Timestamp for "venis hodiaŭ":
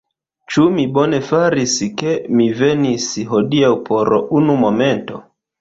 2.63-3.73